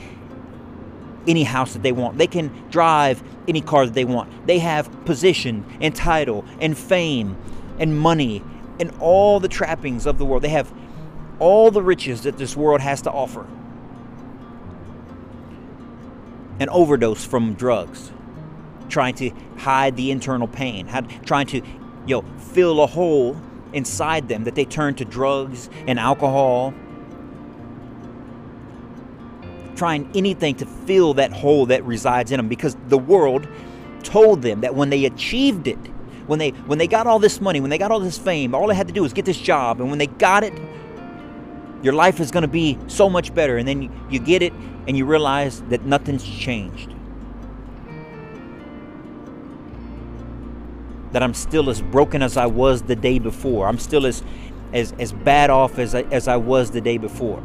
any 1.25 1.43
house 1.43 1.73
that 1.73 1.81
they 1.81 1.91
want. 1.91 2.17
They 2.17 2.27
can 2.27 2.51
drive 2.69 3.23
any 3.47 3.61
car 3.61 3.85
that 3.85 3.93
they 3.93 4.05
want. 4.05 4.45
They 4.45 4.59
have 4.59 5.05
position 5.05 5.65
and 5.81 5.95
title 5.95 6.45
and 6.59 6.77
fame 6.77 7.37
and 7.79 7.97
money 7.97 8.43
and 8.79 8.91
all 8.99 9.39
the 9.39 9.47
trappings 9.47 10.05
of 10.05 10.17
the 10.17 10.25
world. 10.25 10.43
They 10.43 10.49
have 10.49 10.71
all 11.39 11.71
the 11.71 11.81
riches 11.81 12.23
that 12.23 12.37
this 12.37 12.55
world 12.55 12.81
has 12.81 13.01
to 13.03 13.11
offer. 13.11 13.45
An 16.59 16.69
overdose 16.69 17.23
from 17.23 17.53
drugs, 17.53 18.11
trying 18.89 19.15
to 19.15 19.31
hide 19.57 19.95
the 19.95 20.11
internal 20.11 20.47
pain, 20.47 20.87
trying 21.23 21.47
to, 21.47 21.57
you 22.05 22.21
know, 22.21 22.23
fill 22.37 22.81
a 22.81 22.87
hole 22.87 23.39
inside 23.73 24.27
them 24.27 24.43
that 24.45 24.55
they 24.55 24.65
turn 24.65 24.95
to 24.95 25.05
drugs 25.05 25.69
and 25.85 25.99
alcohol 25.99 26.73
trying 29.77 30.09
anything 30.15 30.55
to 30.55 30.65
fill 30.65 31.13
that 31.15 31.31
hole 31.31 31.67
that 31.67 31.83
resides 31.85 32.31
in 32.31 32.37
them 32.37 32.47
because 32.47 32.75
the 32.87 32.97
world 32.97 33.47
told 34.03 34.41
them 34.41 34.61
that 34.61 34.75
when 34.75 34.89
they 34.89 35.05
achieved 35.05 35.67
it, 35.67 35.79
when 36.27 36.39
they 36.39 36.49
when 36.49 36.77
they 36.77 36.87
got 36.87 37.07
all 37.07 37.19
this 37.19 37.39
money, 37.39 37.61
when 37.61 37.69
they 37.69 37.77
got 37.77 37.91
all 37.91 37.99
this 37.99 38.17
fame, 38.17 38.53
all 38.53 38.67
they 38.67 38.75
had 38.75 38.87
to 38.87 38.93
do 38.93 39.01
was 39.01 39.13
get 39.13 39.25
this 39.25 39.37
job 39.37 39.79
and 39.79 39.89
when 39.89 39.99
they 39.99 40.07
got 40.07 40.43
it, 40.43 40.53
your 41.81 41.93
life 41.93 42.19
is 42.19 42.31
going 42.31 42.41
to 42.41 42.47
be 42.47 42.77
so 42.87 43.09
much 43.09 43.33
better 43.33 43.57
and 43.57 43.67
then 43.67 43.89
you, 44.09 44.19
get 44.19 44.41
it 44.41 44.51
and 44.87 44.97
you 44.97 45.05
realize 45.05 45.61
that 45.63 45.85
nothing's 45.85 46.23
changed. 46.23 46.93
That 51.11 51.23
I'm 51.23 51.33
still 51.33 51.69
as 51.69 51.81
broken 51.81 52.21
as 52.21 52.35
I 52.35 52.47
was 52.47 52.81
the 52.81 52.95
day 52.95 53.19
before. 53.19 53.67
I'm 53.67 53.79
still 53.79 54.05
as 54.05 54.23
as, 54.73 54.93
as 54.99 55.13
bad 55.13 55.49
off 55.49 55.79
as 55.79 55.95
I, 55.95 56.01
as 56.03 56.27
I 56.27 56.35
was 56.35 56.71
the 56.71 56.81
day 56.81 56.97
before. 56.97 57.41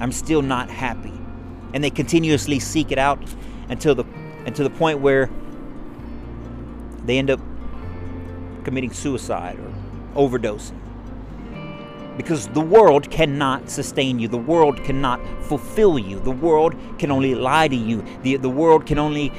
I'm 0.00 0.12
still 0.12 0.42
not 0.42 0.70
happy. 0.70 1.12
And 1.74 1.82
they 1.82 1.90
continuously 1.90 2.58
seek 2.60 2.92
it 2.92 2.98
out 2.98 3.22
until 3.68 3.94
the 3.94 4.04
until 4.46 4.68
the 4.68 4.74
point 4.76 5.00
where 5.00 5.28
they 7.04 7.18
end 7.18 7.30
up 7.30 7.40
committing 8.64 8.92
suicide 8.92 9.58
or 9.58 10.28
overdosing. 10.28 10.80
Because 12.16 12.48
the 12.48 12.60
world 12.60 13.10
cannot 13.10 13.68
sustain 13.68 14.18
you. 14.18 14.28
The 14.28 14.38
world 14.38 14.82
cannot 14.84 15.20
fulfill 15.42 15.98
you. 15.98 16.18
The 16.20 16.30
world 16.30 16.74
can 16.98 17.10
only 17.10 17.34
lie 17.34 17.68
to 17.68 17.76
you. 17.76 18.04
The, 18.22 18.36
the 18.36 18.48
world 18.48 18.86
can 18.86 18.98
only 18.98 19.32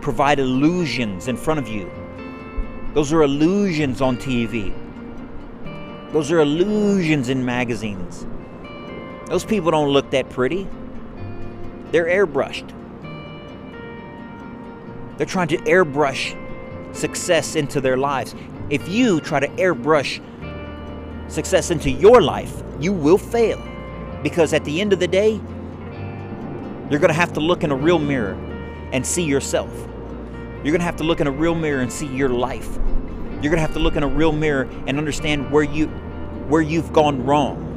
provide 0.00 0.38
illusions 0.38 1.28
in 1.28 1.36
front 1.36 1.58
of 1.58 1.68
you. 1.68 1.90
Those 2.94 3.12
are 3.12 3.22
illusions 3.22 4.00
on 4.00 4.16
TV. 4.16 4.72
Those 6.12 6.30
are 6.30 6.40
illusions 6.40 7.28
in 7.28 7.44
magazines. 7.44 8.26
Those 9.30 9.44
people 9.44 9.70
don't 9.70 9.90
look 9.90 10.10
that 10.10 10.28
pretty. 10.28 10.66
They're 11.92 12.06
airbrushed. 12.06 12.68
They're 15.16 15.26
trying 15.26 15.46
to 15.48 15.56
airbrush 15.58 16.36
success 16.96 17.54
into 17.54 17.80
their 17.80 17.96
lives. 17.96 18.34
If 18.70 18.88
you 18.88 19.20
try 19.20 19.38
to 19.38 19.46
airbrush 19.50 20.20
success 21.30 21.70
into 21.70 21.92
your 21.92 22.20
life, 22.20 22.60
you 22.80 22.92
will 22.92 23.18
fail. 23.18 23.62
Because 24.24 24.52
at 24.52 24.64
the 24.64 24.80
end 24.80 24.92
of 24.92 24.98
the 24.98 25.06
day, 25.06 25.40
you're 26.90 26.98
going 26.98 27.08
to 27.08 27.14
have 27.14 27.32
to 27.34 27.40
look 27.40 27.62
in 27.62 27.70
a 27.70 27.76
real 27.76 28.00
mirror 28.00 28.32
and 28.92 29.06
see 29.06 29.22
yourself. 29.22 29.70
You're 30.64 30.72
going 30.72 30.80
to 30.80 30.84
have 30.84 30.96
to 30.96 31.04
look 31.04 31.20
in 31.20 31.28
a 31.28 31.30
real 31.30 31.54
mirror 31.54 31.82
and 31.82 31.92
see 31.92 32.06
your 32.06 32.30
life. 32.30 32.78
You're 33.40 33.52
going 33.52 33.56
to 33.56 33.60
have 33.60 33.74
to 33.74 33.78
look 33.78 33.94
in 33.94 34.02
a 34.02 34.08
real 34.08 34.32
mirror 34.32 34.68
and 34.88 34.98
understand 34.98 35.52
where 35.52 35.62
you 35.62 35.86
where 36.48 36.62
you've 36.62 36.92
gone 36.92 37.24
wrong. 37.24 37.69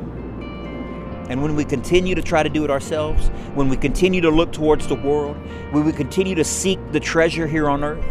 And 1.29 1.41
when 1.41 1.55
we 1.55 1.63
continue 1.63 2.15
to 2.15 2.21
try 2.21 2.43
to 2.43 2.49
do 2.49 2.63
it 2.63 2.69
ourselves, 2.69 3.29
when 3.55 3.69
we 3.69 3.77
continue 3.77 4.21
to 4.21 4.29
look 4.29 4.51
towards 4.51 4.87
the 4.87 4.95
world, 4.95 5.37
when 5.71 5.85
we 5.85 5.91
continue 5.91 6.35
to 6.35 6.43
seek 6.43 6.79
the 6.91 6.99
treasure 6.99 7.47
here 7.47 7.69
on 7.69 7.83
earth, 7.83 8.03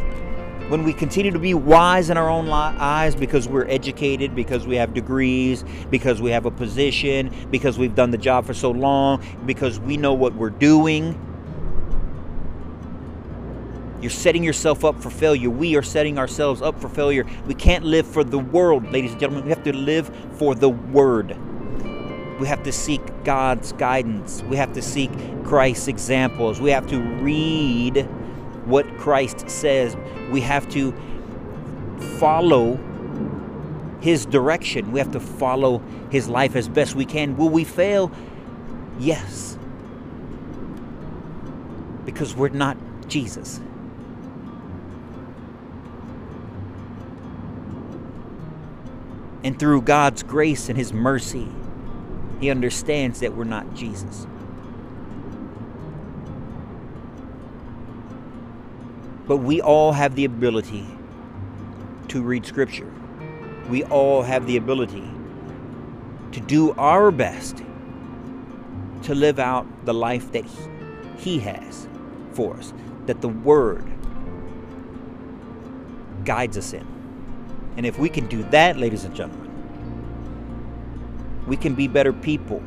when 0.68 0.84
we 0.84 0.92
continue 0.94 1.30
to 1.30 1.38
be 1.38 1.52
wise 1.52 2.08
in 2.08 2.16
our 2.16 2.30
own 2.30 2.48
eyes 2.48 3.14
because 3.14 3.46
we're 3.46 3.68
educated, 3.68 4.34
because 4.34 4.66
we 4.66 4.76
have 4.76 4.94
degrees, 4.94 5.64
because 5.90 6.22
we 6.22 6.30
have 6.30 6.46
a 6.46 6.50
position, 6.50 7.30
because 7.50 7.78
we've 7.78 7.94
done 7.94 8.10
the 8.10 8.18
job 8.18 8.46
for 8.46 8.54
so 8.54 8.70
long, 8.70 9.22
because 9.44 9.78
we 9.78 9.98
know 9.98 10.14
what 10.14 10.34
we're 10.34 10.48
doing, 10.48 11.18
you're 14.00 14.10
setting 14.10 14.42
yourself 14.42 14.84
up 14.84 15.00
for 15.00 15.10
failure. 15.10 15.48
We 15.48 15.76
are 15.76 15.82
setting 15.82 16.18
ourselves 16.18 16.60
up 16.60 16.80
for 16.80 16.88
failure. 16.88 17.24
We 17.46 17.54
can't 17.54 17.84
live 17.84 18.04
for 18.04 18.24
the 18.24 18.38
world, 18.38 18.90
ladies 18.90 19.12
and 19.12 19.20
gentlemen. 19.20 19.44
We 19.44 19.50
have 19.50 19.62
to 19.62 19.72
live 19.72 20.10
for 20.38 20.56
the 20.56 20.70
Word. 20.70 21.36
We 22.42 22.48
have 22.48 22.64
to 22.64 22.72
seek 22.72 23.00
God's 23.22 23.70
guidance. 23.74 24.42
We 24.42 24.56
have 24.56 24.72
to 24.72 24.82
seek 24.82 25.12
Christ's 25.44 25.86
examples. 25.86 26.60
We 26.60 26.70
have 26.70 26.88
to 26.88 27.00
read 27.00 27.98
what 28.64 28.98
Christ 28.98 29.48
says. 29.48 29.96
We 30.32 30.40
have 30.40 30.68
to 30.70 30.92
follow 32.18 32.80
His 34.00 34.26
direction. 34.26 34.90
We 34.90 34.98
have 34.98 35.12
to 35.12 35.20
follow 35.20 35.80
His 36.10 36.28
life 36.28 36.56
as 36.56 36.68
best 36.68 36.96
we 36.96 37.04
can. 37.04 37.36
Will 37.36 37.48
we 37.48 37.62
fail? 37.62 38.10
Yes. 38.98 39.56
Because 42.04 42.34
we're 42.34 42.48
not 42.48 42.76
Jesus. 43.06 43.60
And 49.44 49.56
through 49.60 49.82
God's 49.82 50.24
grace 50.24 50.68
and 50.68 50.76
His 50.76 50.92
mercy, 50.92 51.48
He 52.42 52.50
understands 52.50 53.20
that 53.20 53.36
we're 53.36 53.44
not 53.44 53.72
Jesus. 53.72 54.26
But 59.28 59.36
we 59.36 59.60
all 59.60 59.92
have 59.92 60.16
the 60.16 60.24
ability 60.24 60.84
to 62.08 62.20
read 62.20 62.44
Scripture. 62.44 62.92
We 63.68 63.84
all 63.84 64.22
have 64.22 64.48
the 64.48 64.56
ability 64.56 65.08
to 66.32 66.40
do 66.40 66.72
our 66.72 67.12
best 67.12 67.62
to 69.04 69.14
live 69.14 69.38
out 69.38 69.64
the 69.84 69.94
life 69.94 70.32
that 70.32 70.44
He 71.18 71.38
has 71.38 71.86
for 72.32 72.56
us, 72.56 72.74
that 73.06 73.20
the 73.20 73.28
Word 73.28 73.88
guides 76.24 76.58
us 76.58 76.72
in. 76.72 76.84
And 77.76 77.86
if 77.86 78.00
we 78.00 78.08
can 78.08 78.26
do 78.26 78.42
that, 78.50 78.78
ladies 78.78 79.04
and 79.04 79.14
gentlemen, 79.14 79.41
we 81.46 81.56
can 81.56 81.74
be 81.74 81.88
better 81.88 82.12
people. 82.12 82.62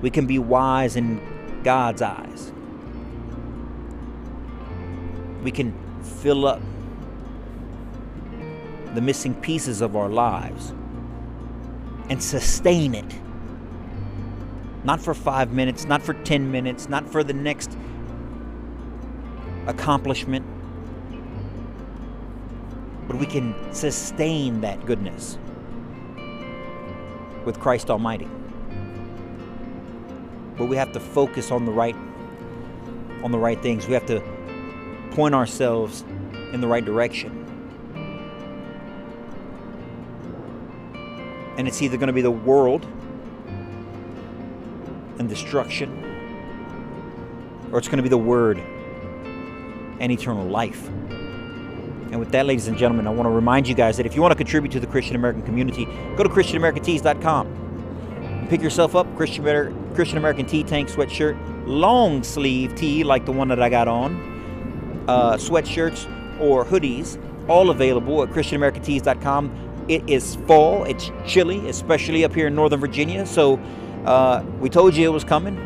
We 0.00 0.10
can 0.10 0.26
be 0.26 0.38
wise 0.38 0.96
in 0.96 1.20
God's 1.62 2.02
eyes. 2.02 2.52
We 5.42 5.50
can 5.50 5.74
fill 6.02 6.46
up 6.46 6.60
the 8.94 9.00
missing 9.00 9.34
pieces 9.34 9.80
of 9.80 9.96
our 9.96 10.08
lives 10.08 10.72
and 12.08 12.22
sustain 12.22 12.94
it. 12.94 13.14
Not 14.84 15.00
for 15.00 15.14
five 15.14 15.52
minutes, 15.52 15.84
not 15.84 16.02
for 16.02 16.14
10 16.14 16.50
minutes, 16.50 16.88
not 16.88 17.08
for 17.08 17.22
the 17.22 17.32
next 17.32 17.76
accomplishment, 19.66 20.44
but 23.06 23.16
we 23.16 23.26
can 23.26 23.54
sustain 23.72 24.60
that 24.62 24.84
goodness 24.86 25.38
with 27.50 27.58
Christ 27.58 27.90
Almighty. 27.90 28.28
But 30.56 30.66
we 30.66 30.76
have 30.76 30.92
to 30.92 31.00
focus 31.00 31.50
on 31.50 31.64
the 31.64 31.72
right 31.72 31.96
on 33.24 33.32
the 33.32 33.38
right 33.38 33.60
things. 33.60 33.88
We 33.88 33.94
have 33.94 34.06
to 34.06 34.22
point 35.10 35.34
ourselves 35.34 36.04
in 36.52 36.60
the 36.60 36.68
right 36.68 36.84
direction. 36.84 37.36
And 41.58 41.66
it's 41.66 41.82
either 41.82 41.96
going 41.96 42.06
to 42.06 42.12
be 42.12 42.22
the 42.22 42.30
world 42.30 42.86
and 45.18 45.28
destruction, 45.28 45.90
or 47.72 47.78
it's 47.78 47.88
going 47.88 47.98
to 47.98 48.02
be 48.04 48.08
the 48.08 48.16
Word 48.16 48.58
and 49.98 50.12
eternal 50.12 50.46
life. 50.46 50.88
And 52.10 52.18
with 52.18 52.30
that, 52.32 52.46
ladies 52.46 52.66
and 52.66 52.76
gentlemen, 52.76 53.06
I 53.06 53.10
want 53.10 53.26
to 53.26 53.30
remind 53.30 53.68
you 53.68 53.74
guys 53.74 53.96
that 53.96 54.06
if 54.06 54.16
you 54.16 54.22
want 54.22 54.32
to 54.32 54.36
contribute 54.36 54.72
to 54.72 54.80
the 54.80 54.86
Christian 54.86 55.16
American 55.16 55.42
community, 55.42 55.84
go 56.16 56.22
to 56.22 56.28
ChristianAmericanTees.com 56.28 57.60
pick 58.50 58.60
yourself 58.60 58.96
up 58.96 59.06
Christian, 59.16 59.44
Christian 59.94 60.18
American 60.18 60.44
Tea 60.44 60.64
Tank 60.64 60.88
sweatshirt, 60.88 61.38
long 61.66 62.24
sleeve 62.24 62.74
tee 62.74 63.04
like 63.04 63.24
the 63.24 63.32
one 63.32 63.46
that 63.48 63.62
I 63.62 63.70
got 63.70 63.86
on, 63.86 65.04
uh, 65.08 65.34
sweatshirts 65.34 66.40
or 66.40 66.64
hoodies, 66.64 67.16
all 67.48 67.70
available 67.70 68.22
at 68.24 68.30
ChristianAmericanTees.com. 68.30 69.86
It 69.88 70.08
is 70.10 70.34
fall, 70.48 70.82
it's 70.84 71.12
chilly, 71.24 71.68
especially 71.68 72.24
up 72.24 72.34
here 72.34 72.48
in 72.48 72.56
Northern 72.56 72.80
Virginia. 72.80 73.24
So 73.24 73.56
uh, 74.04 74.44
we 74.58 74.68
told 74.68 74.96
you 74.96 75.08
it 75.08 75.12
was 75.12 75.24
coming. 75.24 75.56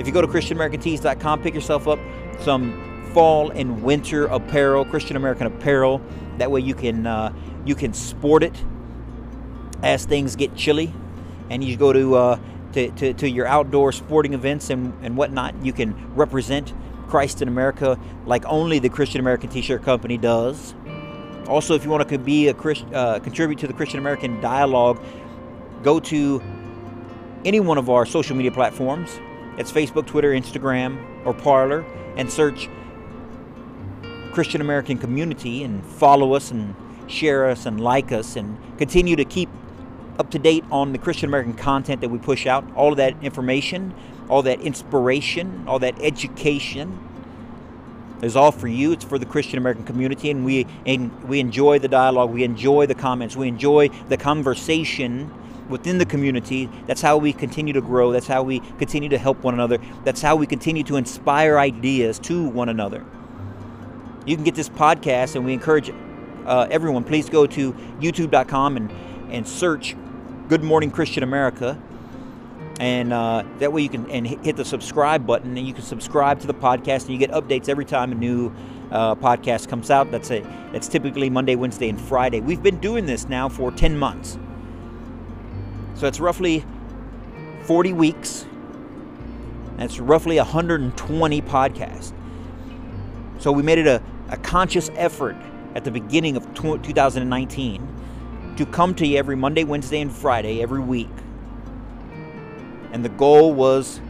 If 0.00 0.08
you 0.08 0.12
go 0.12 0.20
to 0.20 0.26
ChristianAmericanTees.com, 0.26 1.40
pick 1.40 1.54
yourself 1.54 1.86
up 1.86 2.00
some 2.40 2.93
fall 3.14 3.50
and 3.50 3.82
winter 3.82 4.26
apparel, 4.26 4.84
Christian 4.84 5.16
American 5.16 5.46
apparel. 5.46 6.02
That 6.38 6.50
way 6.50 6.60
you 6.60 6.74
can 6.74 7.06
uh, 7.06 7.32
you 7.64 7.74
can 7.74 7.94
sport 7.94 8.42
it 8.42 8.62
as 9.82 10.04
things 10.04 10.36
get 10.36 10.54
chilly, 10.56 10.92
and 11.50 11.62
you 11.62 11.76
go 11.76 11.92
to, 11.92 12.14
uh, 12.14 12.38
to, 12.72 12.90
to, 12.92 13.14
to 13.14 13.28
your 13.28 13.46
outdoor 13.46 13.92
sporting 13.92 14.34
events 14.34 14.70
and, 14.70 14.92
and 15.02 15.16
whatnot. 15.16 15.54
You 15.64 15.72
can 15.72 16.14
represent 16.14 16.72
Christ 17.08 17.42
in 17.42 17.48
America 17.48 17.98
like 18.26 18.44
only 18.46 18.78
the 18.78 18.88
Christian 18.88 19.20
American 19.20 19.50
T-shirt 19.50 19.82
company 19.82 20.16
does. 20.16 20.74
Also, 21.46 21.74
if 21.74 21.84
you 21.84 21.90
want 21.90 22.08
to 22.08 22.18
be 22.18 22.48
a 22.48 22.54
Christ, 22.54 22.84
uh, 22.94 23.20
contribute 23.20 23.58
to 23.58 23.66
the 23.66 23.74
Christian 23.74 23.98
American 23.98 24.40
dialogue, 24.40 25.02
go 25.82 26.00
to 26.00 26.42
any 27.44 27.60
one 27.60 27.76
of 27.76 27.90
our 27.90 28.06
social 28.06 28.34
media 28.34 28.50
platforms. 28.50 29.20
It's 29.58 29.70
Facebook, 29.70 30.06
Twitter, 30.06 30.32
Instagram, 30.32 31.26
or 31.26 31.34
Parler, 31.34 31.84
and 32.16 32.32
search 32.32 32.70
Christian 34.34 34.60
American 34.60 34.98
community 34.98 35.62
and 35.62 35.86
follow 35.86 36.34
us 36.34 36.50
and 36.50 36.74
share 37.06 37.48
us 37.48 37.66
and 37.66 37.80
like 37.80 38.10
us 38.10 38.34
and 38.34 38.58
continue 38.78 39.14
to 39.14 39.24
keep 39.24 39.48
up 40.18 40.28
to 40.30 40.40
date 40.40 40.64
on 40.72 40.92
the 40.92 40.98
Christian 40.98 41.28
American 41.28 41.54
content 41.54 42.00
that 42.00 42.08
we 42.08 42.18
push 42.18 42.44
out. 42.44 42.64
All 42.74 42.90
of 42.90 42.96
that 42.96 43.14
information, 43.22 43.94
all 44.28 44.42
that 44.42 44.60
inspiration, 44.60 45.64
all 45.68 45.78
that 45.78 45.94
education 46.00 46.98
is 48.22 48.34
all 48.34 48.50
for 48.50 48.66
you. 48.66 48.90
It's 48.90 49.04
for 49.04 49.18
the 49.18 49.26
Christian 49.26 49.56
American 49.58 49.84
community, 49.84 50.30
and 50.30 50.44
we 50.44 50.66
and 50.84 51.12
we 51.28 51.38
enjoy 51.38 51.78
the 51.78 51.88
dialogue. 51.88 52.30
We 52.30 52.42
enjoy 52.42 52.86
the 52.86 52.94
comments. 52.96 53.36
We 53.36 53.46
enjoy 53.46 53.88
the 54.08 54.16
conversation 54.16 55.32
within 55.68 55.98
the 55.98 56.06
community. 56.06 56.68
That's 56.88 57.00
how 57.00 57.18
we 57.18 57.32
continue 57.32 57.72
to 57.72 57.80
grow. 57.80 58.10
That's 58.10 58.26
how 58.26 58.42
we 58.42 58.58
continue 58.78 59.10
to 59.10 59.18
help 59.18 59.44
one 59.44 59.54
another. 59.54 59.78
That's 60.02 60.22
how 60.22 60.34
we 60.34 60.46
continue 60.48 60.82
to 60.84 60.96
inspire 60.96 61.56
ideas 61.56 62.18
to 62.20 62.48
one 62.48 62.68
another 62.68 63.04
you 64.26 64.36
can 64.36 64.44
get 64.44 64.54
this 64.54 64.68
podcast, 64.68 65.36
and 65.36 65.44
we 65.44 65.52
encourage 65.52 65.90
uh, 66.46 66.66
everyone, 66.70 67.04
please 67.04 67.28
go 67.28 67.46
to 67.46 67.72
youtube.com 68.00 68.76
and, 68.76 68.92
and 69.30 69.48
search 69.48 69.96
Good 70.48 70.62
Morning 70.62 70.90
Christian 70.90 71.22
America. 71.22 71.80
And 72.80 73.12
uh, 73.12 73.44
that 73.60 73.72
way 73.72 73.82
you 73.82 73.88
can 73.88 74.10
and 74.10 74.26
hit 74.26 74.56
the 74.56 74.64
subscribe 74.64 75.26
button, 75.26 75.56
and 75.56 75.66
you 75.66 75.72
can 75.72 75.84
subscribe 75.84 76.40
to 76.40 76.46
the 76.46 76.54
podcast, 76.54 77.02
and 77.02 77.10
you 77.10 77.18
get 77.18 77.30
updates 77.30 77.68
every 77.68 77.84
time 77.84 78.12
a 78.12 78.16
new 78.16 78.52
uh, 78.90 79.14
podcast 79.14 79.68
comes 79.68 79.90
out. 79.90 80.10
That's 80.10 80.30
a 80.30 80.40
that's 80.72 80.88
typically 80.88 81.30
Monday, 81.30 81.54
Wednesday, 81.54 81.88
and 81.88 82.00
Friday. 82.00 82.40
We've 82.40 82.62
been 82.62 82.78
doing 82.80 83.06
this 83.06 83.28
now 83.28 83.48
for 83.48 83.70
ten 83.70 83.96
months, 83.96 84.38
So 85.94 86.08
it's 86.08 86.18
roughly 86.18 86.64
40 87.64 87.92
weeks. 87.92 88.46
That's 89.76 90.00
roughly 90.00 90.36
120 90.36 91.42
podcasts. 91.42 92.12
So 93.38 93.52
we 93.52 93.62
made 93.62 93.78
it 93.78 93.86
a, 93.86 94.02
a 94.34 94.36
conscious 94.38 94.90
effort 94.96 95.36
at 95.76 95.84
the 95.84 95.92
beginning 95.92 96.36
of 96.36 96.42
2019 96.54 98.54
to 98.56 98.66
come 98.66 98.92
to 98.96 99.06
you 99.06 99.16
every 99.16 99.36
Monday, 99.36 99.62
Wednesday, 99.62 100.00
and 100.00 100.12
Friday 100.12 100.60
every 100.60 100.80
week. 100.80 101.08
And 102.92 103.04
the 103.04 103.10
goal 103.10 103.54
was 103.54 104.00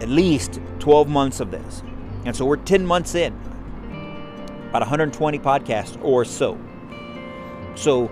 at 0.00 0.08
least 0.08 0.60
12 0.80 1.08
months 1.08 1.38
of 1.38 1.52
this. 1.52 1.84
And 2.24 2.34
so 2.34 2.44
we're 2.44 2.56
10 2.56 2.84
months 2.84 3.14
in, 3.14 3.32
about 4.70 4.82
120 4.82 5.38
podcasts 5.38 5.96
or 6.02 6.24
so. 6.24 6.58
So 7.76 8.10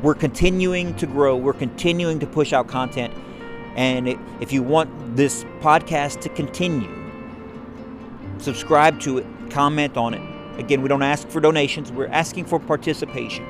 we're 0.00 0.14
continuing 0.14 0.94
to 0.96 1.06
grow, 1.06 1.36
we're 1.36 1.54
continuing 1.54 2.20
to 2.20 2.26
push 2.26 2.52
out 2.52 2.68
content. 2.68 3.12
And 3.74 4.08
if 4.40 4.52
you 4.52 4.62
want 4.62 5.16
this 5.16 5.42
podcast 5.60 6.20
to 6.20 6.28
continue, 6.28 6.88
subscribe 8.38 9.00
to 9.00 9.18
it, 9.18 9.26
comment 9.54 9.96
on 9.96 10.14
it. 10.14 10.22
Again, 10.58 10.82
we 10.82 10.88
don't 10.88 11.02
ask 11.02 11.28
for 11.28 11.40
donations, 11.40 11.92
we're 11.92 12.08
asking 12.08 12.44
for 12.44 12.58
participation 12.58 13.46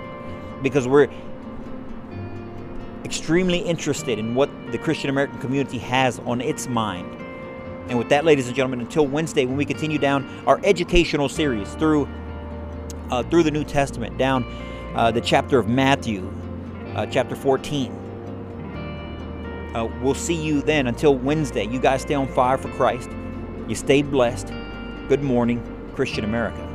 because 0.63 0.87
we're 0.87 1.09
extremely 3.05 3.59
interested 3.59 4.19
in 4.19 4.35
what 4.35 4.51
the 4.71 4.77
Christian 4.77 5.09
American 5.09 5.39
community 5.39 5.79
has 5.79 6.19
on 6.21 6.43
its 6.43 6.69
mind. 6.69 7.11
And 7.89 7.99
with 7.99 8.11
that, 8.11 8.25
ladies 8.25 8.47
and 8.47 8.57
gentlemen, 8.57 8.81
until 8.81 9.07
Wednesday, 9.07 9.47
when 9.47 9.57
we 9.57 9.65
continue 9.65 9.99
down 9.99 10.27
our 10.47 10.61
educational 10.63 11.29
series 11.29 11.73
through 11.75 12.07
uh, 13.11 13.23
through 13.25 13.43
the 13.43 13.51
New 13.51 13.65
Testament, 13.65 14.17
down 14.19 14.45
uh, 14.95 15.11
the 15.11 15.21
chapter 15.21 15.59
of 15.59 15.69
Matthew, 15.69 16.31
uh, 16.95 17.07
chapter 17.07 17.37
14. 17.37 17.93
Uh, 19.75 19.89
we'll 20.03 20.15
see 20.15 20.35
you 20.35 20.63
then. 20.63 20.87
Until 20.87 21.15
Wednesday, 21.15 21.65
you 21.65 21.79
guys 21.79 22.03
stay 22.03 22.15
on 22.15 22.29
fire 22.29 22.57
for 22.57 22.69
Christ. 22.71 23.11
You 23.69 23.75
stay 23.75 24.03
blessed. 24.03 24.49
Good 25.09 25.23
morning, 25.23 25.63
Christian 25.95 26.25
America. 26.25 26.74